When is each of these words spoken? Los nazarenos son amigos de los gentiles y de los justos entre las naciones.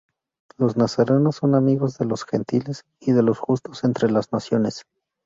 Los 0.57 0.77
nazarenos 0.77 1.35
son 1.35 1.53
amigos 1.53 1.99
de 1.99 2.05
los 2.05 2.23
gentiles 2.25 2.85
y 2.99 3.11
de 3.11 3.21
los 3.21 3.37
justos 3.37 3.83
entre 3.83 4.09
las 4.09 4.31
naciones. 4.33 4.83